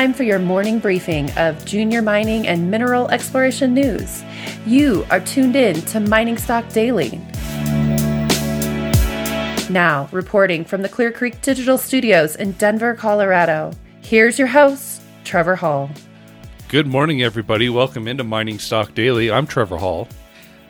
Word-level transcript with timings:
time 0.00 0.14
for 0.14 0.22
your 0.22 0.38
morning 0.38 0.78
briefing 0.78 1.30
of 1.32 1.62
junior 1.66 2.00
mining 2.00 2.46
and 2.46 2.70
mineral 2.70 3.06
exploration 3.10 3.74
news. 3.74 4.24
You 4.64 5.04
are 5.10 5.20
tuned 5.20 5.56
in 5.56 5.74
to 5.82 6.00
Mining 6.00 6.38
Stock 6.38 6.66
Daily. 6.70 7.20
Now, 9.68 10.08
reporting 10.10 10.64
from 10.64 10.80
the 10.80 10.88
Clear 10.88 11.12
Creek 11.12 11.42
Digital 11.42 11.76
Studios 11.76 12.34
in 12.34 12.52
Denver, 12.52 12.94
Colorado, 12.94 13.72
here's 14.00 14.38
your 14.38 14.48
host, 14.48 15.02
Trevor 15.24 15.56
Hall. 15.56 15.90
Good 16.68 16.86
morning, 16.86 17.22
everybody. 17.22 17.68
Welcome 17.68 18.08
into 18.08 18.24
Mining 18.24 18.58
Stock 18.58 18.94
Daily. 18.94 19.30
I'm 19.30 19.46
Trevor 19.46 19.76
Hall. 19.76 20.08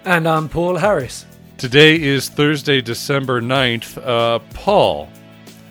And 0.05 0.27
I'm 0.27 0.49
Paul 0.49 0.77
Harris. 0.77 1.25
Today 1.57 2.03
is 2.03 2.29
Thursday, 2.29 2.81
December 2.81 3.41
9th. 3.41 3.97
Uh, 4.05 4.41
Paul, 4.55 5.09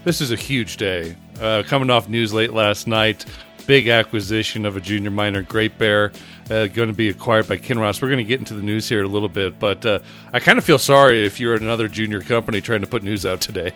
this 0.05 0.21
is 0.21 0.32
a 0.32 0.38
huge 0.38 0.77
day. 0.77 1.18
Uh, 1.41 1.63
coming 1.66 1.90
off 1.90 2.10
news 2.10 2.34
late 2.34 2.52
last 2.52 2.85
night, 2.85 3.26
big 3.70 3.88
acquisition 3.88 4.66
of 4.66 4.76
a 4.76 4.82
junior 4.82 5.12
miner, 5.12 5.44
Great 5.44 5.77
Bear, 5.77 6.12
uh, 6.50 6.66
going 6.66 6.90
to 6.90 6.96
be 6.96 7.08
acquired 7.08 7.48
by 7.48 7.55
Kinross. 7.55 8.02
We're 8.02 8.08
going 8.08 8.18
to 8.18 8.23
get 8.23 8.40
into 8.40 8.55
the 8.55 8.64
news 8.64 8.90
here 8.90 9.02
in 9.02 9.05
a 9.05 9.10
little 9.10 9.30
bit, 9.30 9.60
but 9.60 9.86
uh, 9.86 10.00
I 10.34 10.40
kind 10.40 10.58
of 10.58 10.64
feel 10.64 10.80
sorry 10.80 11.23
if 11.23 11.40
you're 11.40 11.54
another 11.54 11.88
junior 11.88 12.20
company 12.22 12.62
trying 12.62 12.82
to 12.82 12.88
put 12.88 13.04
news 13.04 13.27
out 13.27 13.41
today. 13.41 13.74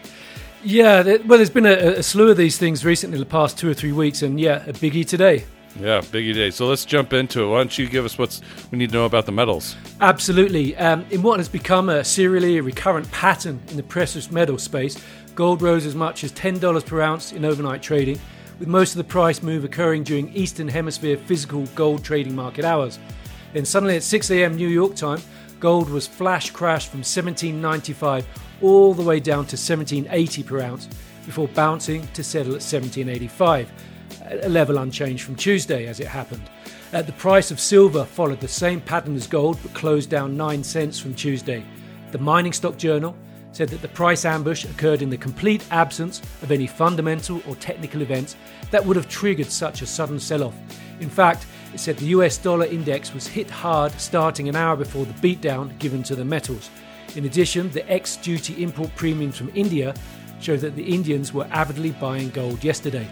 Yeah, 0.64 1.04
well, 1.04 1.38
there's 1.38 1.52
been 1.52 1.68
a, 1.68 1.98
a 2.00 2.02
slew 2.02 2.32
of 2.32 2.38
these 2.38 2.58
things 2.58 2.84
recently, 2.84 3.20
the 3.20 3.26
past 3.28 3.60
two 3.60 3.70
or 3.70 3.76
three 3.76 3.92
weeks, 3.92 4.24
and 4.24 4.40
yeah, 4.40 4.64
a 4.66 4.74
biggie 4.74 5.06
today. 5.06 5.46
Yeah, 5.80 6.02
biggie 6.02 6.34
day. 6.34 6.50
So 6.50 6.66
let's 6.66 6.86
jump 6.86 7.14
into 7.14 7.44
it. 7.44 7.48
Why 7.50 7.58
don't 7.58 7.78
you 7.78 7.88
give 7.88 8.04
us 8.04 8.18
what's 8.18 8.42
we 8.72 8.80
need 8.80 8.90
to 8.90 8.96
know 8.96 9.06
about 9.06 9.28
the 9.28 9.32
metals? 9.32 9.76
Absolutely. 10.02 10.76
Um, 10.76 11.06
in 11.12 11.22
what 11.22 11.40
has 11.40 11.50
become 11.50 11.90
a 11.90 12.04
serially 12.04 12.60
recurrent 12.62 13.12
pattern 13.12 13.62
in 13.70 13.78
the 13.78 13.84
precious 13.84 14.32
metal 14.32 14.58
space, 14.58 14.98
Gold 15.36 15.62
rose 15.62 15.86
as 15.86 15.95
much 15.95 16.23
as 16.23 16.32
$10 16.32 16.86
per 16.86 17.02
ounce 17.02 17.32
in 17.32 17.44
overnight 17.44 17.82
trading, 17.82 18.20
with 18.59 18.68
most 18.68 18.92
of 18.92 18.98
the 18.98 19.04
price 19.04 19.42
move 19.44 19.64
occurring 19.64 20.04
during 20.04 20.34
Eastern 20.34 20.68
Hemisphere 20.68 21.18
physical 21.18 21.66
gold 21.76 22.04
trading 22.04 22.36
market 22.36 22.66
hours. 22.66 23.00
Then 23.54 23.66
suddenly 23.66 23.95
at 23.95 24.04
6 24.04 24.32
a.m. 24.32 24.56
New 24.56 24.68
York 24.68 24.95
time, 24.95 25.22
gold 25.60 25.90
was 25.90 26.08
flash 26.08 26.52
crashed 26.52 26.90
from 26.90 27.00
1795 27.00 28.28
all 28.62 28.94
the 28.94 29.04
way 29.04 29.20
down 29.20 29.45
to 29.45 29.56
1780 29.56 30.44
per 30.44 30.62
ounce 30.62 30.88
before 31.26 31.48
bouncing 31.50 32.06
to 32.14 32.23
settle 32.23 32.54
at 32.54 32.62
1785, 32.62 33.72
a 34.44 34.50
level 34.50 34.78
unchanged 34.78 35.23
from 35.23 35.36
Tuesday 35.36 35.88
as 35.88 36.00
it 36.00 36.08
happened. 36.08 36.50
Uh, 36.92 37.02
the 37.02 37.14
price 37.14 37.50
of 37.50 37.60
silver 37.60 38.06
followed 38.06 38.40
the 38.40 38.48
same 38.48 38.80
pattern 38.82 39.16
as 39.16 39.26
gold 39.26 39.58
but 39.64 39.73
closed 39.73 40.10
down 40.10 40.38
9 40.38 40.64
cents 40.64 41.00
from 41.00 41.14
Tuesday. 41.14 41.64
The 42.12 42.20
Mining 42.20 42.54
Stock 42.54 42.78
Journal 42.78 43.16
said 43.54 43.70
that 43.70 43.82
the 43.82 43.88
price 43.88 44.26
ambush 44.26 44.66
occurred 44.66 45.02
in 45.02 45.09
the 45.09 45.18
complete 45.18 45.64
absence 45.72 46.22
of 46.42 46.52
any 46.52 46.68
fundamental 46.68 47.42
or 47.48 47.56
technical 47.56 48.02
events 48.02 48.36
that 48.72 48.86
would 48.86 48.98
have 48.98 49.08
triggered 49.08 49.50
such 49.50 49.82
a 49.82 49.86
sudden 49.86 50.20
sell 50.20 50.44
off. 50.44 50.56
In 51.00 51.10
fact, 51.10 51.45
it 51.73 51.80
said 51.80 51.98
the 51.98 52.08
US 52.08 52.38
dollar 52.38 52.66
index 52.66 53.14
was 53.14 53.28
hit 53.28 53.50
hard 53.50 53.92
starting 53.94 54.50
an 54.50 54.56
hour 54.56 54.76
before 54.76 55.06
the 55.06 55.14
beatdown 55.14 55.78
given 55.80 56.04
to 56.04 56.16
the 56.16 56.26
metals. 56.26 56.70
In 57.16 57.26
addition, 57.26 57.70
the 57.70 57.90
ex 57.90 58.18
duty 58.18 58.62
import 58.62 58.92
premiums 58.95 59.38
from 59.38 59.52
India 59.54 59.94
show 60.40 60.58
that 60.58 60.76
the 60.76 60.84
Indians 60.84 61.34
were 61.34 61.48
avidly 61.52 61.92
buying 61.92 62.30
gold 62.32 62.64
yesterday. 62.64 63.08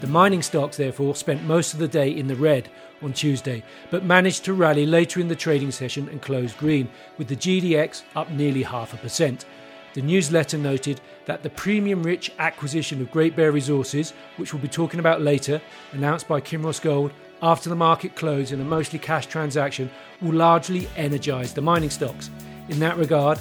The 0.00 0.06
mining 0.06 0.42
stocks, 0.42 0.76
therefore, 0.76 1.14
spent 1.14 1.42
most 1.44 1.74
of 1.74 1.78
the 1.78 1.88
day 1.88 2.10
in 2.10 2.26
the 2.26 2.36
red 2.36 2.70
on 3.02 3.12
Tuesday, 3.12 3.62
but 3.90 4.04
managed 4.04 4.44
to 4.44 4.54
rally 4.54 4.86
later 4.86 5.20
in 5.20 5.28
the 5.28 5.36
trading 5.36 5.70
session 5.70 6.08
and 6.08 6.22
close 6.22 6.52
green, 6.54 6.88
with 7.18 7.28
the 7.28 7.36
GDX 7.36 8.02
up 8.14 8.30
nearly 8.30 8.62
half 8.62 8.94
a 8.94 8.96
percent. 8.98 9.44
The 9.92 10.02
newsletter 10.02 10.56
noted 10.56 11.00
that 11.26 11.42
the 11.42 11.50
premium 11.50 12.02
rich 12.02 12.30
acquisition 12.38 13.00
of 13.00 13.10
Great 13.10 13.34
Bear 13.34 13.50
Resources, 13.50 14.12
which 14.36 14.52
we'll 14.52 14.62
be 14.62 14.68
talking 14.68 15.00
about 15.00 15.20
later, 15.20 15.60
announced 15.92 16.28
by 16.28 16.40
Kinross 16.40 16.80
Gold 16.80 17.12
after 17.42 17.68
the 17.68 17.74
market 17.76 18.14
closed 18.14 18.52
in 18.52 18.60
a 18.60 18.64
mostly 18.64 19.00
cash 19.00 19.26
transaction, 19.26 19.90
will 20.20 20.34
largely 20.34 20.88
energise 20.96 21.52
the 21.52 21.60
mining 21.60 21.90
stocks. 21.90 22.30
In 22.68 22.78
that 22.78 22.98
regard, 22.98 23.40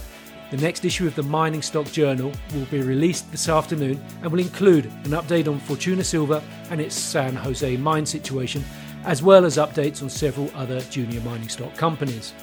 the 0.50 0.57
next 0.57 0.84
issue 0.85 1.06
of 1.06 1.13
the 1.13 1.22
Mining 1.22 1.62
Stock 1.62 1.85
Journal 1.91 2.31
will 2.56 2.66
be 2.66 2.81
released 2.81 3.29
this 3.29 3.47
afternoon 3.47 4.03
and 4.24 4.31
will 4.31 4.40
include 4.40 4.85
an 4.85 5.12
update 5.12 5.47
on 5.47 5.59
Fortuna 5.59 6.03
Silver 6.03 6.41
and 6.72 6.81
its 6.81 6.95
San 6.95 7.35
Jose 7.35 7.78
mine 7.78 8.07
situation, 8.07 8.63
as 9.03 9.22
well 9.22 9.45
as 9.45 9.57
updates 9.57 10.01
on 10.01 10.09
several 10.09 10.50
other 10.56 10.81
junior 10.81 11.22
mining 11.22 11.50
stock 11.50 11.75
companies. 11.75 12.34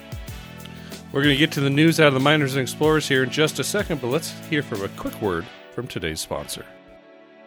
We're 1.17 1.23
going 1.23 1.35
to 1.35 1.39
get 1.39 1.53
to 1.53 1.63
the 1.63 1.71
news 1.71 1.99
out 1.99 2.09
of 2.09 2.13
the 2.13 2.21
miners 2.21 2.57
and 2.57 2.61
explorers 2.61 3.09
here 3.09 3.23
in 3.23 3.31
just 3.31 3.59
a 3.59 3.65
second, 3.65 4.03
but 4.03 4.09
let's 4.09 4.39
hear 4.51 4.63
from 4.63 4.83
a 4.83 4.89
quick 4.89 5.19
word 5.23 5.47
from 5.73 5.87
today's 5.87 6.21
sponsor. 6.21 6.67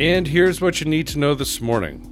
And 0.00 0.28
here's 0.28 0.60
what 0.60 0.80
you 0.80 0.86
need 0.86 1.08
to 1.08 1.18
know 1.18 1.34
this 1.34 1.60
morning. 1.60 2.04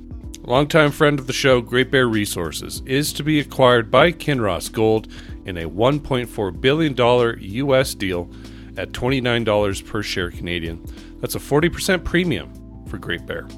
Longtime 0.43 0.91
friend 0.91 1.19
of 1.19 1.27
the 1.27 1.33
show, 1.33 1.61
Great 1.61 1.91
Bear 1.91 2.09
Resources, 2.09 2.83
is 2.87 3.13
to 3.13 3.23
be 3.23 3.39
acquired 3.39 3.91
by 3.91 4.13
Kinross 4.13 4.73
Gold 4.73 5.09
in 5.45 5.59
a 5.59 5.69
$1.4 5.69 6.61
billion 6.61 6.97
US 7.41 7.95
deal 7.95 8.31
at 8.77 8.93
$29 8.93 9.87
per 9.87 10.03
share 10.03 10.31
Canadian. 10.31 10.85
That's 11.21 11.35
a 11.35 11.41
40% 11.41 12.05
premium 12.05 12.53
for 12.87 12.99
Great 12.99 13.27
Bear. 13.27 13.49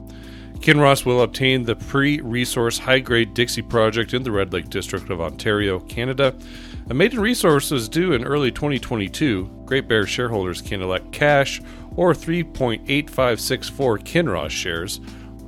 Kinross 0.61 1.07
will 1.07 1.23
obtain 1.23 1.65
the 1.65 1.77
pre 1.77 2.21
resource 2.21 2.79
high 2.79 2.99
grade 2.99 3.33
Dixie 3.33 3.63
project 3.63 4.13
in 4.13 4.23
the 4.23 4.33
Red 4.33 4.53
Lake 4.53 4.69
District 4.69 5.09
of 5.09 5.21
Ontario, 5.21 5.79
Canada. 5.81 6.37
A 6.91 6.95
maiden 6.95 7.21
resource 7.21 7.71
is 7.71 7.89
due 7.89 8.13
in 8.13 8.25
early 8.25 8.51
2022. 8.51 9.63
Great 9.65 9.87
Bear 9.89 10.07
shareholders 10.07 10.61
can 10.61 10.83
elect 10.83 11.13
cash 11.13 11.61
or 11.97 12.13
3.8564 12.13 13.99
Kinross 14.05 14.51
shares, 14.51 15.01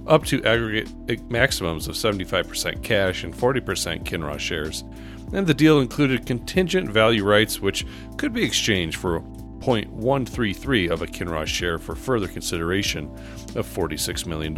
up 0.06 0.25
to 0.26 0.44
aggregate 0.44 0.91
maximums 1.31 1.87
of 1.88 1.94
75% 1.94 2.82
cash 2.82 3.25
and 3.25 3.34
40% 3.34 4.04
Kinross 4.04 4.41
shares. 4.41 4.84
And 5.32 5.47
the 5.47 5.54
deal 5.54 5.81
included 5.81 6.26
contingent 6.26 6.88
value 6.88 7.25
rights, 7.25 7.60
which 7.60 7.87
could 8.16 8.32
be 8.32 8.43
exchanged 8.43 8.99
for 8.99 9.22
0.133 9.70 10.91
of 10.91 11.03
a 11.03 11.06
Kinross 11.06 11.47
share 11.47 11.78
for 11.78 11.94
further 11.94 12.28
consideration 12.28 13.06
of 13.54 13.66
$46 13.66 14.26
million. 14.26 14.54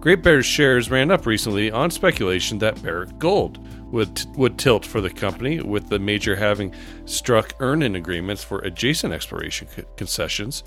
Great 0.00 0.22
Bear's 0.22 0.46
shares 0.46 0.90
ran 0.90 1.10
up 1.10 1.26
recently 1.26 1.70
on 1.70 1.90
speculation 1.90 2.58
that 2.58 2.82
Barrick 2.82 3.16
Gold 3.18 3.64
would, 3.92 4.24
would 4.36 4.58
tilt 4.58 4.84
for 4.84 5.00
the 5.00 5.10
company, 5.10 5.60
with 5.60 5.88
the 5.88 5.98
major 5.98 6.34
having 6.34 6.74
struck 7.04 7.54
earn 7.60 7.82
in 7.82 7.94
agreements 7.94 8.42
for 8.42 8.58
adjacent 8.60 9.12
exploration 9.12 9.68
concessions. 9.96 10.64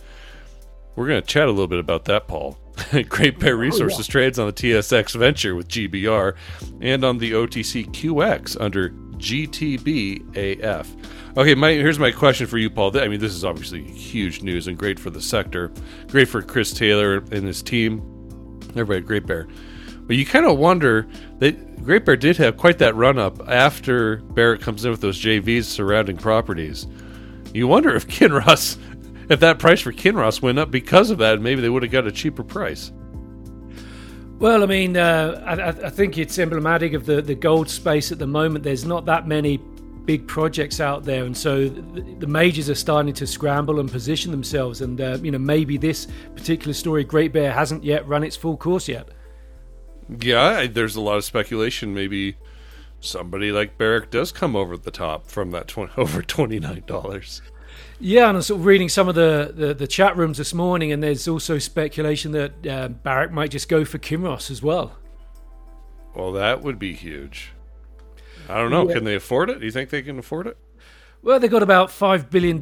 We're 0.95 1.07
going 1.07 1.21
to 1.21 1.27
chat 1.27 1.47
a 1.47 1.51
little 1.51 1.67
bit 1.67 1.79
about 1.79 2.05
that, 2.05 2.27
Paul. 2.27 2.57
Great 3.09 3.39
Bear 3.39 3.57
Resources 3.57 3.99
oh, 3.99 4.03
yeah. 4.03 4.11
trades 4.11 4.39
on 4.39 4.47
the 4.47 4.53
TSX 4.53 5.17
Venture 5.17 5.55
with 5.55 5.67
GBR 5.67 6.35
and 6.79 7.03
on 7.03 7.17
the 7.17 7.33
OTC 7.33 7.87
QX 7.87 8.55
under 8.61 8.89
GTBAF. 9.17 10.87
Okay, 11.37 11.55
my, 11.55 11.71
here's 11.71 11.99
my 11.99 12.11
question 12.11 12.47
for 12.47 12.57
you, 12.57 12.69
Paul. 12.69 12.97
I 12.97 13.07
mean, 13.07 13.19
this 13.19 13.33
is 13.33 13.43
obviously 13.43 13.83
huge 13.83 14.41
news 14.41 14.67
and 14.67 14.77
great 14.77 14.99
for 14.99 15.09
the 15.09 15.21
sector, 15.21 15.71
great 16.07 16.27
for 16.27 16.41
Chris 16.41 16.73
Taylor 16.73 17.17
and 17.17 17.45
his 17.45 17.61
team, 17.61 17.99
everybody 18.69 18.99
at 18.99 19.05
Great 19.05 19.25
Bear. 19.25 19.47
But 20.07 20.15
you 20.15 20.25
kind 20.25 20.45
of 20.45 20.57
wonder 20.57 21.07
that 21.39 21.83
Great 21.83 22.05
Bear 22.05 22.15
did 22.15 22.37
have 22.37 22.57
quite 22.57 22.77
that 22.77 22.95
run 22.95 23.17
up 23.17 23.47
after 23.49 24.17
Barrick 24.17 24.61
comes 24.61 24.85
in 24.85 24.91
with 24.91 25.01
those 25.01 25.21
JVs 25.21 25.65
surrounding 25.65 26.17
properties. 26.17 26.87
You 27.53 27.67
wonder 27.67 27.95
if 27.95 28.07
Kinross, 28.07 28.77
if 29.29 29.39
that 29.39 29.59
price 29.59 29.81
for 29.81 29.91
Kinross 29.91 30.41
went 30.41 30.59
up 30.59 30.71
because 30.71 31.09
of 31.09 31.17
that, 31.19 31.41
maybe 31.41 31.61
they 31.61 31.69
would 31.69 31.83
have 31.83 31.91
got 31.91 32.07
a 32.07 32.11
cheaper 32.11 32.43
price. 32.43 32.91
Well, 34.39 34.63
I 34.63 34.65
mean, 34.65 34.97
uh, 34.97 35.41
I, 35.45 35.87
I, 35.87 35.89
think 35.89 36.17
it's 36.17 36.37
emblematic 36.37 36.93
of 36.93 37.05
the, 37.05 37.21
the 37.21 37.35
gold 37.35 37.69
space 37.69 38.11
at 38.11 38.19
the 38.19 38.27
moment. 38.27 38.65
There's 38.65 38.83
not 38.83 39.05
that 39.05 39.27
many 39.27 39.61
big 40.03 40.27
projects 40.27 40.81
out 40.81 41.03
there, 41.03 41.23
and 41.23 41.35
so 41.35 41.69
the 41.69 42.27
majors 42.27 42.69
are 42.69 42.75
starting 42.75 43.13
to 43.13 43.25
scramble 43.25 43.79
and 43.79 43.89
position 43.89 44.31
themselves. 44.31 44.81
And 44.81 44.99
uh, 44.99 45.19
you 45.21 45.31
know, 45.31 45.37
maybe 45.37 45.77
this 45.77 46.07
particular 46.35 46.73
story, 46.73 47.05
Great 47.05 47.31
Bear, 47.31 47.53
hasn't 47.53 47.85
yet 47.85 48.05
run 48.07 48.23
its 48.23 48.35
full 48.35 48.57
course 48.57 48.89
yet. 48.89 49.07
Yeah, 50.19 50.67
there's 50.67 50.97
a 50.97 51.01
lot 51.01 51.15
of 51.15 51.23
speculation. 51.23 51.93
Maybe 51.93 52.35
somebody 52.99 53.53
like 53.53 53.77
Barrick 53.77 54.11
does 54.11 54.33
come 54.33 54.55
over 54.55 54.77
the 54.77 54.91
top 54.91 55.27
from 55.27 55.51
that 55.51 55.69
20, 55.69 55.93
over 55.97 56.21
twenty 56.21 56.59
nine 56.59 56.83
dollars. 56.85 57.41
Yeah, 57.99 58.27
and 58.27 58.37
I'm 58.37 58.43
sort 58.43 58.59
of 58.59 58.65
reading 58.65 58.89
some 58.89 59.07
of 59.07 59.15
the, 59.15 59.53
the, 59.55 59.73
the 59.73 59.87
chat 59.87 60.17
rooms 60.17 60.37
this 60.37 60.53
morning, 60.53 60.91
and 60.91 61.01
there's 61.01 61.27
also 61.27 61.59
speculation 61.59 62.33
that 62.33 62.67
uh, 62.67 62.87
Barrick 62.89 63.31
might 63.31 63.51
just 63.51 63.69
go 63.69 63.85
for 63.85 63.97
Kinross 63.97 64.51
as 64.51 64.61
well. 64.61 64.97
Well, 66.13 66.33
that 66.33 66.61
would 66.61 66.77
be 66.77 66.93
huge. 66.93 67.51
I 68.49 68.57
don't 68.57 68.69
know. 68.69 68.87
Yeah. 68.87 68.95
Can 68.95 69.03
they 69.05 69.15
afford 69.15 69.49
it? 69.49 69.59
Do 69.59 69.65
you 69.65 69.71
think 69.71 69.89
they 69.89 70.01
can 70.01 70.19
afford 70.19 70.47
it? 70.47 70.57
Well, 71.23 71.39
they've 71.39 71.49
got 71.49 71.63
about 71.63 71.89
$5 71.89 72.29
billion 72.29 72.59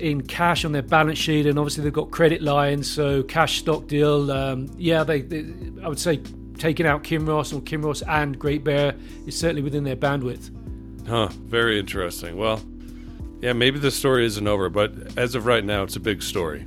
in 0.00 0.22
cash 0.22 0.64
on 0.64 0.72
their 0.72 0.82
balance 0.82 1.18
sheet, 1.18 1.46
and 1.46 1.58
obviously 1.58 1.82
they've 1.82 1.92
got 1.92 2.10
credit 2.10 2.42
lines, 2.42 2.88
so 2.88 3.22
cash 3.24 3.58
stock 3.58 3.88
deal. 3.88 4.30
Um, 4.30 4.70
yeah, 4.78 5.02
they, 5.02 5.22
they, 5.22 5.44
I 5.82 5.88
would 5.88 5.98
say 5.98 6.20
taking 6.56 6.86
out 6.86 7.02
Kinross 7.02 7.52
or 7.52 7.60
Kinross 7.60 8.02
and 8.06 8.38
Great 8.38 8.62
Bear 8.62 8.94
is 9.26 9.36
certainly 9.36 9.62
within 9.62 9.82
their 9.82 9.96
bandwidth. 9.96 10.50
Huh, 11.08 11.28
very 11.46 11.78
interesting. 11.80 12.36
Well, 12.36 12.62
yeah, 13.40 13.52
maybe 13.52 13.78
the 13.78 13.90
story 13.90 14.24
isn't 14.26 14.46
over, 14.46 14.68
but 14.68 15.18
as 15.18 15.34
of 15.34 15.46
right 15.46 15.64
now, 15.64 15.82
it's 15.82 15.96
a 15.96 16.00
big 16.00 16.22
story, 16.22 16.64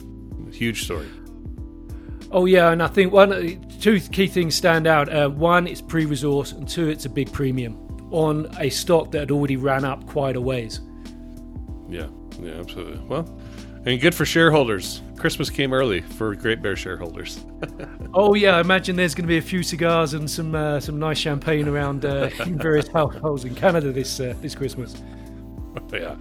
a 0.48 0.52
huge 0.52 0.84
story. 0.84 1.08
Oh 2.32 2.46
yeah, 2.46 2.72
and 2.72 2.84
I 2.84 2.88
think 2.88 3.14
one, 3.14 3.66
two 3.80 4.00
key 4.00 4.28
things 4.28 4.56
stand 4.56 4.86
out. 4.86 5.12
Uh, 5.14 5.30
one, 5.30 5.66
it's 5.66 5.82
pre-resource, 5.82 6.52
and 6.52 6.68
two, 6.68 6.90
it's 6.90 7.06
a 7.06 7.10
big 7.10 7.32
premium 7.32 7.76
on 8.12 8.48
a 8.60 8.70
stock 8.70 9.12
that 9.12 9.20
had 9.20 9.32
already 9.32 9.58
ran 9.58 9.86
up 9.86 10.06
quite 10.08 10.36
a 10.36 10.42
ways. 10.42 10.82
Yeah, 11.90 12.08
yeah, 12.40 12.54
absolutely. 12.54 13.00
Well, 13.08 13.26
and 13.86 14.02
good 14.02 14.14
for 14.14 14.26
shareholders. 14.26 15.02
Christmas 15.18 15.50
came 15.50 15.74
early 15.74 16.02
for 16.02 16.36
Great 16.36 16.62
Bear 16.62 16.76
shareholders. 16.76 17.46
oh 18.14 18.34
yeah, 18.34 18.58
I 18.58 18.60
imagine 18.60 18.98
there's 18.98 19.16
going 19.16 19.24
to 19.24 19.30
be 19.30 19.38
a 19.38 19.42
few 19.42 19.64
cigars 19.64 20.14
and 20.14 20.30
some 20.30 20.54
uh, 20.54 20.80
some 20.80 21.00
nice 21.00 21.18
champagne 21.18 21.68
around 21.68 22.06
uh, 22.06 22.30
in 22.46 22.58
various 22.58 22.88
households 22.90 23.46
in 23.46 23.56
Canada 23.56 23.92
this 23.92 24.20
uh, 24.20 24.36
this 24.42 24.54
Christmas. 24.54 25.02
yeah. 25.94 26.16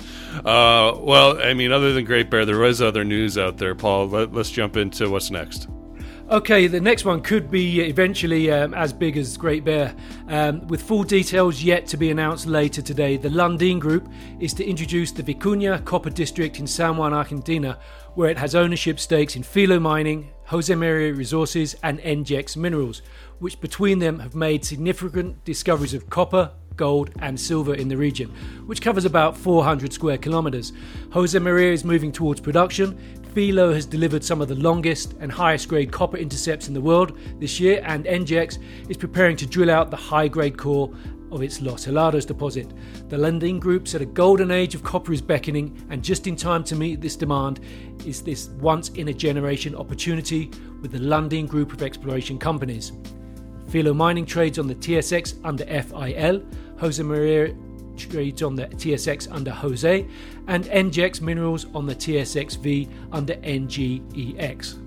Uh, 0.45 0.97
well, 0.99 1.41
I 1.43 1.55
mean, 1.55 1.73
other 1.73 1.93
than 1.93 2.05
Great 2.05 2.31
Bear, 2.31 2.45
there 2.45 2.59
was 2.59 2.81
other 2.83 3.05
news 3.05 3.39
out 3.39 3.59
there. 3.59 3.75
Paul, 3.75 4.09
let, 4.09 4.35
us 4.35 4.51
jump 4.51 4.77
into 4.77 5.11
what's 5.11 5.31
next. 5.31 5.69
Okay, 6.29 6.67
the 6.67 6.81
next 6.81 7.05
one 7.05 7.21
could 7.21 7.53
be 7.53 7.83
eventually 7.83 8.51
um, 8.51 8.75
as 8.75 8.93
big 8.93 9.17
as 9.17 9.37
Great 9.37 9.65
Bear. 9.65 9.95
Um, 10.27 10.67
with 10.67 10.83
full 10.83 11.05
details 11.05 11.63
yet 11.63 11.87
to 11.87 11.97
be 11.97 12.11
announced 12.11 12.47
later 12.47 12.83
today, 12.83 13.17
the 13.17 13.29
Lundin 13.29 13.79
Group 13.79 14.09
is 14.41 14.53
to 14.55 14.65
introduce 14.65 15.13
the 15.13 15.23
Vicuña 15.23 15.85
Copper 15.85 16.11
District 16.11 16.59
in 16.59 16.67
San 16.67 16.97
Juan, 16.97 17.15
Argentina, 17.15 17.79
where 18.17 18.29
it 18.29 18.39
has 18.39 18.57
ownership 18.57 18.99
stakes 18.99 19.37
in 19.37 19.45
Filo 19.45 19.79
Mining, 19.79 20.33
Josemaria 20.49 21.17
Resources, 21.17 21.77
and 21.85 22.01
NGEx 22.01 22.57
Minerals, 22.57 23.03
which 23.39 23.61
between 23.61 24.01
them 24.01 24.19
have 24.19 24.35
made 24.35 24.65
significant 24.65 25.45
discoveries 25.45 25.95
of 25.95 26.11
copper, 26.11 26.51
gold, 26.77 27.11
and 27.21 27.39
silver 27.39 27.75
in 27.75 27.89
the 27.89 27.97
region, 27.97 28.31
which 28.67 28.83
covers 28.83 29.05
about 29.05 29.37
400 29.37 29.93
square 29.93 30.19
kilometres. 30.19 30.73
Josemaria 31.11 31.73
is 31.73 31.85
moving 31.85 32.13
towards 32.13 32.41
production. 32.41 32.99
Filo 33.35 33.73
has 33.73 33.85
delivered 33.85 34.25
some 34.25 34.41
of 34.41 34.49
the 34.49 34.55
longest 34.55 35.15
and 35.21 35.31
highest 35.31 35.69
grade 35.69 35.93
copper 35.93 36.17
intercepts 36.17 36.69
in 36.69 36.75
the 36.75 36.81
world 36.81 37.19
this 37.39 37.61
year, 37.61 37.83
and 37.85 38.05
NGEx 38.05 38.59
is 38.89 38.97
preparing 38.97 39.37
to 39.37 39.47
drill 39.47 39.71
out 39.71 39.91
the 39.91 39.97
high 39.97 40.29
grade 40.29 40.57
core 40.57 40.91
of 41.33 41.43
its 41.43 41.61
Los 41.61 41.87
Helados 41.87 42.27
deposit. 42.27 42.73
The 43.09 43.19
Lundin 43.19 43.59
Group 43.59 43.89
said 43.89 44.01
a 44.01 44.07
golden 44.07 44.51
age 44.51 44.75
of 44.75 44.83
copper 44.83 45.13
is 45.13 45.21
beckoning, 45.21 45.77
and 45.91 46.03
just 46.03 46.27
in 46.27 46.37
time 46.37 46.65
to 46.65 46.77
meet 46.77 47.01
this 47.01 47.17
demand 47.17 47.61
is 48.05 48.23
this 48.23 48.49
once 48.61 48.91
in 48.91 49.09
a 49.09 49.15
generation 49.15 49.75
opportunity 49.75 50.51
with 50.81 50.93
the 50.93 50.99
Lundin 50.99 51.47
Group 51.47 51.73
of 51.73 51.83
exploration 51.83 52.39
companies. 52.39 52.93
Filo 53.69 53.93
Mining 53.93 54.25
trades 54.25 54.59
on 54.59 54.69
the 54.69 54.77
TSX 54.77 55.41
under 55.45 55.65
FIL, 55.65 56.43
Josemaria 56.79 57.57
trades 57.97 58.43
on 58.43 58.55
the 58.55 58.67
TSX 58.67 59.31
under 59.31 59.51
Jose, 59.51 60.07
and 60.47 60.65
NGEx 60.65 61.21
Minerals 61.21 61.67
on 61.75 61.87
the 61.87 61.95
TSXV 61.95 62.89
under 63.13 63.35
NGEX. 63.37 64.83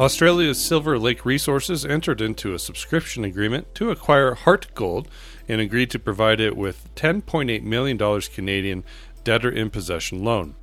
Australia's 0.00 0.62
Silver 0.62 0.98
Lake 0.98 1.24
Resources 1.24 1.84
entered 1.84 2.20
into 2.20 2.52
a 2.52 2.58
subscription 2.58 3.24
agreement 3.24 3.74
to 3.76 3.90
acquire 3.90 4.34
Harte 4.34 4.74
Gold 4.74 5.08
and 5.48 5.60
agreed 5.60 5.90
to 5.90 6.00
provide 6.00 6.40
it 6.40 6.56
with 6.56 6.92
$10.8 6.96 7.62
million 7.62 8.20
Canadian 8.22 8.82
debtor 9.22 9.50
in 9.50 9.70
possession 9.70 10.24
loan. 10.24 10.56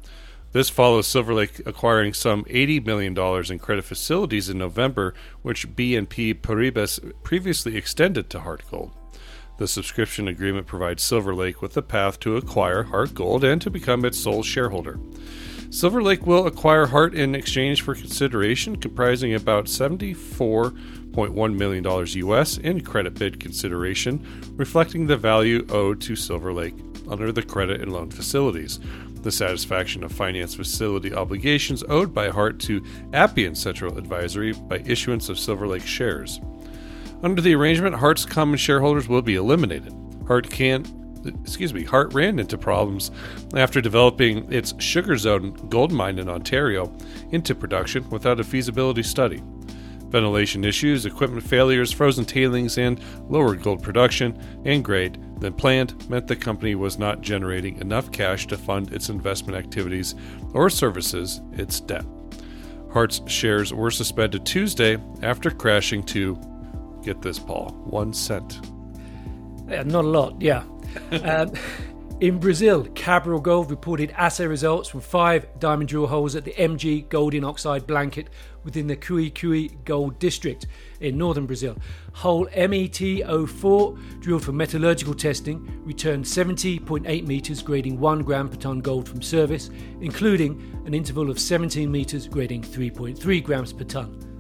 This 0.52 0.70
follows 0.70 1.08
Silver 1.08 1.34
Lake 1.34 1.62
acquiring 1.66 2.14
some 2.14 2.44
$80 2.44 2.86
million 2.86 3.18
in 3.50 3.60
credit 3.60 3.86
facilities 3.86 4.50
in 4.50 4.58
November, 4.58 5.14
which 5.44 5.74
BNP 5.76 6.42
Paribas 6.42 7.00
previously 7.24 7.78
extended 7.78 8.30
to 8.32 8.42
Harte 8.42 8.70
Gold. 8.70 8.92
The 9.62 9.68
subscription 9.68 10.28
agreement 10.28 10.66
provides 10.66 11.04
Silver 11.04 11.36
Lake 11.36 11.62
with 11.62 11.74
the 11.74 11.84
path 11.84 12.20
to 12.22 12.36
acquire 12.36 12.82
Harte 12.82 13.14
Gold 13.14 13.44
and 13.44 13.62
to 13.62 13.70
become 13.70 14.04
its 14.06 14.18
sole 14.18 14.42
shareholder. 14.42 15.00
Silver 15.70 16.02
Lake 16.02 16.26
will 16.26 16.48
acquire 16.48 16.88
Harte 16.88 17.14
in 17.14 17.36
exchange 17.36 17.84
for 17.84 17.94
consideration 17.94 18.76
comprising 18.76 19.36
about 19.36 19.66
$74.1 19.66 21.56
million 21.56 21.86
US 22.28 22.58
in 22.58 22.82
credit 22.82 23.14
bid 23.14 23.40
consideration, 23.40 24.26
reflecting 24.56 25.06
the 25.06 25.16
value 25.16 25.64
owed 25.70 26.02
to 26.02 26.16
Silver 26.16 26.52
Lake 26.52 26.74
under 27.08 27.32
the 27.32 27.44
credit 27.44 27.82
and 27.82 27.94
loan 27.94 28.10
facilities, 28.10 28.80
the 29.22 29.32
satisfaction 29.32 30.04
of 30.04 30.12
finance 30.12 30.56
facility 30.56 31.14
obligations 31.14 31.84
owed 31.88 32.16
by 32.16 32.30
Harte 32.30 32.60
to 32.62 32.84
Appian 33.14 33.54
Capital 33.54 33.96
Advisory 34.00 34.54
by 34.54 34.80
issuance 34.88 35.30
of 35.30 35.38
Silver 35.38 35.68
Lake 35.68 35.86
shares. 35.86 36.40
Under 37.24 37.42
the 37.42 37.54
arrangement, 37.54 37.96
Harte's 37.96 38.26
common 38.26 38.58
shareholders 38.58 39.08
will 39.08 39.22
be 39.22 39.36
eliminated. 39.36 39.94
Harte 40.28 40.50
can't 40.50 40.88
excuse 41.44 41.74
me, 41.74 41.84
Harte 41.84 42.14
ran 42.14 42.40
into 42.40 42.58
problems 42.58 43.12
after 43.56 43.82
developing 43.82 44.52
its 44.52 44.74
Sugar 44.82 45.18
Zone 45.18 45.54
gold 45.70 45.92
mine 45.92 46.20
in 46.20 46.30
Ontario 46.30 46.92
into 47.32 47.56
production 47.56 48.10
without 48.10 48.40
a 48.40 48.44
feasibility 48.44 49.04
study. 49.04 49.42
Ventilation 50.10 50.66
issues, 50.66 51.06
equipment 51.06 51.44
failures, 51.44 51.92
frozen 51.92 52.26
tailings, 52.26 52.78
and 52.78 53.00
lower 53.30 53.56
gold 53.56 53.82
production 53.82 54.38
and 54.66 54.84
grade 54.84 55.18
than 55.40 55.54
planned 55.54 56.10
meant 56.10 56.28
the 56.28 56.36
company 56.36 56.76
was 56.76 57.00
not 57.00 57.22
generating 57.22 57.78
enough 57.78 58.12
cash 58.12 58.46
to 58.48 58.58
fund 58.58 58.92
its 58.92 59.10
investment 59.10 59.58
activities 59.58 60.16
or 60.54 60.70
services 60.70 61.42
its 61.54 61.80
debt. 61.80 62.06
Harte's 62.92 63.22
shares 63.32 63.74
were 63.74 63.90
suspended 63.90 64.46
Tuesday 64.46 64.98
after 65.22 65.50
crashing 65.50 66.04
to 66.04 66.36
Get 67.04 67.22
this, 67.22 67.40
Paul. 67.40 67.72
One 67.86 68.14
cent. 68.14 68.60
Yeah, 69.68 69.84
not 69.84 70.06
a 70.06 70.08
lot, 70.08 70.42
yeah. 70.42 70.64
um, 71.24 71.54
in 72.22 72.38
Brazil, 72.38 72.86
Cabral 72.94 73.40
Gold 73.40 73.72
reported 73.72 74.14
assay 74.16 74.46
results 74.46 74.88
from 74.88 75.02
five 75.02 75.48
diamond 75.58 75.90
drill 75.90 76.06
holes 76.06 76.36
at 76.36 76.46
the 76.46 76.54
MG 76.54 77.10
Golden 77.10 77.44
oxide 77.44 77.88
blanket 77.88 78.30
within 78.64 78.86
the 78.86 78.96
Cuiú 78.96 79.34
Cuiú 79.34 79.84
Gold 79.86 80.20
District 80.20 80.68
in 81.00 81.18
northern 81.18 81.48
Brazil. 81.48 81.76
Hole 82.14 82.46
MET04, 82.46 84.22
drilled 84.22 84.44
for 84.44 84.52
metallurgical 84.52 85.16
testing, 85.16 85.82
returned 85.84 86.24
70.8 86.24 87.26
metres, 87.26 87.64
grading 87.64 88.00
1 88.00 88.22
gram 88.22 88.50
per 88.50 88.58
tonne 88.58 88.82
gold 88.82 89.10
from 89.10 89.24
service, 89.24 89.72
including 90.00 90.84
an 90.86 90.94
interval 90.94 91.32
of 91.32 91.40
17 91.40 91.92
metres, 91.92 92.28
grading 92.28 92.62
3.3 92.62 93.44
grams 93.44 93.74
per 93.74 93.84
tonne. 93.84 94.31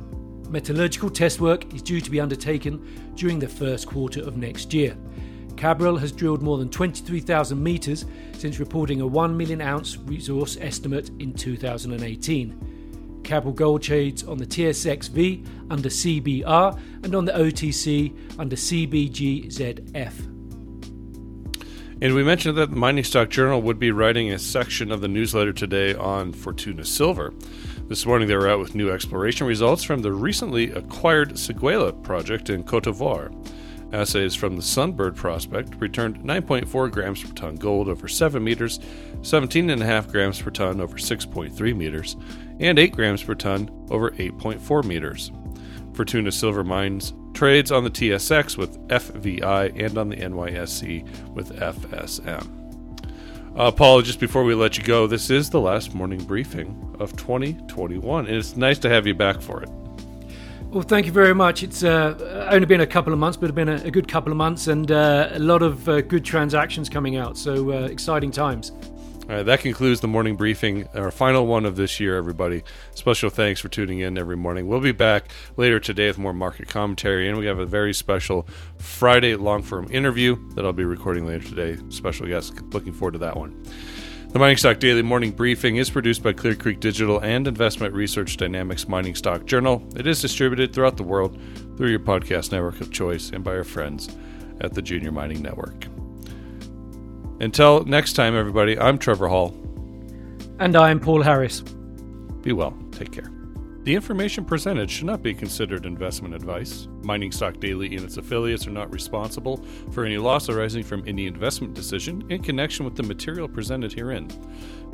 Metallurgical 0.51 1.09
test 1.09 1.39
work 1.39 1.73
is 1.73 1.81
due 1.81 2.01
to 2.01 2.11
be 2.11 2.19
undertaken 2.19 2.85
during 3.15 3.39
the 3.39 3.47
first 3.47 3.87
quarter 3.87 4.21
of 4.21 4.35
next 4.35 4.73
year. 4.73 4.97
Cabral 5.55 5.95
has 5.95 6.11
drilled 6.11 6.41
more 6.41 6.57
than 6.57 6.69
23,000 6.69 7.63
metres 7.63 8.03
since 8.37 8.59
reporting 8.59 8.99
a 8.99 9.07
1 9.07 9.37
million 9.37 9.61
ounce 9.61 9.97
resource 9.99 10.57
estimate 10.59 11.09
in 11.19 11.33
2018. 11.33 13.21
Cabral 13.23 13.53
Gold 13.53 13.81
trades 13.81 14.25
on 14.25 14.39
the 14.39 14.45
TSXV 14.45 15.47
under 15.69 15.87
CBR 15.87 16.77
and 17.03 17.15
on 17.15 17.23
the 17.23 17.31
OTC 17.31 18.13
under 18.37 18.57
CBGZF. 18.57 20.13
And 22.03 22.15
we 22.15 22.23
mentioned 22.23 22.57
that 22.57 22.71
the 22.71 22.75
Mining 22.75 23.05
Stock 23.05 23.29
Journal 23.29 23.61
would 23.61 23.79
be 23.79 23.91
writing 23.91 24.33
a 24.33 24.39
section 24.39 24.91
of 24.91 24.99
the 24.99 25.07
newsletter 25.07 25.53
today 25.53 25.93
on 25.93 26.33
Fortuna 26.33 26.83
Silver. 26.83 27.31
This 27.91 28.05
morning, 28.05 28.29
they 28.29 28.37
were 28.37 28.47
out 28.47 28.59
with 28.59 28.73
new 28.73 28.89
exploration 28.89 29.45
results 29.45 29.83
from 29.83 30.01
the 30.01 30.13
recently 30.13 30.71
acquired 30.71 31.31
Seguela 31.33 31.91
project 32.03 32.49
in 32.49 32.63
Cote 32.63 32.85
d'Ivoire. 32.85 33.33
Assays 33.91 34.33
from 34.33 34.55
the 34.55 34.61
Sunbird 34.61 35.17
prospect 35.17 35.75
returned 35.75 36.23
9.4 36.23 36.89
grams 36.89 37.21
per 37.21 37.33
ton 37.33 37.57
gold 37.57 37.89
over 37.89 38.07
7 38.07 38.41
meters, 38.41 38.79
17.5 39.23 40.09
grams 40.09 40.41
per 40.41 40.51
ton 40.51 40.79
over 40.79 40.95
6.3 40.95 41.75
meters, 41.75 42.15
and 42.61 42.79
8 42.79 42.93
grams 42.93 43.23
per 43.23 43.35
ton 43.35 43.69
over 43.89 44.11
8.4 44.11 44.85
meters. 44.85 45.33
Fortuna 45.93 46.31
Silver 46.31 46.63
Mines 46.63 47.11
trades 47.33 47.73
on 47.73 47.83
the 47.83 47.91
TSX 47.91 48.57
with 48.57 48.79
FVI 48.87 49.85
and 49.85 49.97
on 49.97 50.07
the 50.07 50.15
NYSE 50.15 51.33
with 51.33 51.59
FSM. 51.59 52.60
Uh, 53.55 53.69
Paul, 53.69 54.01
just 54.01 54.21
before 54.21 54.45
we 54.45 54.55
let 54.55 54.77
you 54.77 54.83
go, 54.83 55.07
this 55.07 55.29
is 55.29 55.49
the 55.49 55.59
last 55.59 55.93
morning 55.93 56.23
briefing 56.23 56.95
of 56.99 57.15
2021, 57.17 58.27
and 58.27 58.35
it's 58.35 58.55
nice 58.55 58.79
to 58.79 58.89
have 58.89 59.05
you 59.05 59.13
back 59.13 59.41
for 59.41 59.61
it. 59.61 59.69
Well, 60.69 60.83
thank 60.83 61.05
you 61.05 61.11
very 61.11 61.35
much. 61.35 61.61
It's 61.61 61.83
uh, 61.83 62.47
only 62.49 62.65
been 62.65 62.79
a 62.79 62.87
couple 62.87 63.11
of 63.11 63.19
months, 63.19 63.35
but 63.35 63.47
it's 63.47 63.55
been 63.55 63.67
a, 63.67 63.75
a 63.83 63.91
good 63.91 64.07
couple 64.07 64.31
of 64.31 64.37
months 64.37 64.67
and 64.67 64.89
uh, 64.89 65.31
a 65.33 65.39
lot 65.39 65.63
of 65.63 65.89
uh, 65.89 65.99
good 65.99 66.23
transactions 66.23 66.87
coming 66.87 67.17
out. 67.17 67.37
So 67.37 67.73
uh, 67.73 67.87
exciting 67.87 68.31
times. 68.31 68.71
All 69.31 69.37
right, 69.37 69.45
that 69.45 69.61
concludes 69.61 70.01
the 70.01 70.09
morning 70.09 70.35
briefing, 70.35 70.89
our 70.93 71.09
final 71.09 71.47
one 71.47 71.65
of 71.65 71.77
this 71.77 72.01
year, 72.01 72.17
everybody. 72.17 72.63
Special 72.95 73.29
thanks 73.29 73.61
for 73.61 73.69
tuning 73.69 73.99
in 73.99 74.17
every 74.17 74.35
morning. 74.35 74.67
We'll 74.67 74.81
be 74.81 74.91
back 74.91 75.31
later 75.55 75.79
today 75.79 76.07
with 76.07 76.17
more 76.17 76.33
market 76.33 76.67
commentary, 76.67 77.29
and 77.29 77.37
we 77.37 77.45
have 77.45 77.57
a 77.57 77.65
very 77.65 77.93
special 77.93 78.45
Friday 78.77 79.37
long 79.37 79.63
form 79.63 79.87
interview 79.89 80.35
that 80.55 80.65
I'll 80.65 80.73
be 80.73 80.83
recording 80.83 81.25
later 81.25 81.47
today. 81.47 81.81
Special 81.87 82.27
guest. 82.27 82.61
Looking 82.73 82.91
forward 82.91 83.13
to 83.13 83.19
that 83.19 83.37
one. 83.37 83.63
The 84.33 84.39
Mining 84.39 84.57
Stock 84.57 84.79
Daily 84.79 85.01
Morning 85.01 85.31
Briefing 85.31 85.77
is 85.77 85.89
produced 85.89 86.23
by 86.23 86.33
Clear 86.33 86.55
Creek 86.55 86.81
Digital 86.81 87.19
and 87.19 87.47
Investment 87.47 87.93
Research 87.93 88.35
Dynamics 88.35 88.89
Mining 88.89 89.15
Stock 89.15 89.45
Journal. 89.45 89.81
It 89.95 90.07
is 90.07 90.19
distributed 90.19 90.73
throughout 90.73 90.97
the 90.97 91.03
world 91.03 91.39
through 91.77 91.91
your 91.91 91.99
podcast 91.99 92.51
network 92.51 92.81
of 92.81 92.91
choice 92.91 93.29
and 93.29 93.45
by 93.45 93.51
our 93.51 93.63
friends 93.63 94.09
at 94.59 94.73
the 94.73 94.81
Junior 94.81 95.13
Mining 95.13 95.41
Network. 95.41 95.87
Until 97.41 97.83
next 97.85 98.13
time, 98.13 98.35
everybody, 98.35 98.77
I'm 98.77 98.99
Trevor 98.99 99.27
Hall. 99.27 99.51
And 100.59 100.75
I'm 100.75 100.99
Paul 100.99 101.23
Harris. 101.23 101.61
Be 102.43 102.53
well. 102.53 102.77
Take 102.91 103.11
care. 103.11 103.31
The 103.81 103.95
information 103.95 104.45
presented 104.45 104.91
should 104.91 105.07
not 105.07 105.23
be 105.23 105.33
considered 105.33 105.87
investment 105.87 106.35
advice. 106.35 106.87
Mining 107.01 107.31
Stock 107.31 107.59
Daily 107.59 107.95
and 107.95 108.05
its 108.05 108.17
affiliates 108.17 108.67
are 108.67 108.71
not 108.71 108.93
responsible 108.93 109.65
for 109.89 110.05
any 110.05 110.19
loss 110.19 110.49
arising 110.49 110.83
from 110.83 111.03
any 111.07 111.25
investment 111.25 111.73
decision 111.73 112.23
in 112.29 112.43
connection 112.43 112.85
with 112.85 112.95
the 112.95 113.01
material 113.01 113.47
presented 113.47 113.91
herein. 113.91 114.27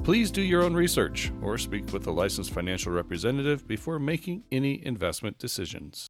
Please 0.06 0.32
do 0.32 0.42
your 0.42 0.63
own 0.63 0.74
research 0.74 1.34
or 1.42 1.58
speak 1.58 1.92
with 1.92 2.08
a 2.08 2.12
licensed 2.12 2.54
financial 2.54 2.94
representative 2.94 3.68
before 3.68 4.00
making 4.00 4.46
any 4.54 4.86
investment 4.86 5.38
decisions. 5.38 6.08